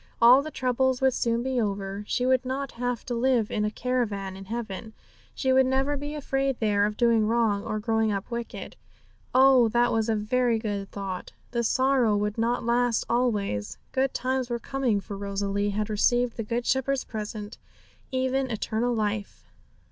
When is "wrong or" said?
7.27-7.77